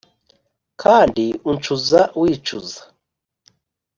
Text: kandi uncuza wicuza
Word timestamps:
kandi 0.81 1.25
uncuza 1.51 2.01
wicuza 2.19 2.81